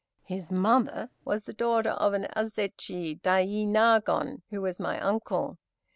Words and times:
His 0.23 0.49
mother 0.49 1.11
was 1.23 1.43
the 1.43 1.53
daughter 1.53 1.91
of 1.91 2.13
an 2.13 2.25
Azechi 2.35 3.21
Dainagon, 3.21 4.41
who 4.49 4.59
was 4.63 4.79
my 4.79 4.99
uncle. 4.99 5.59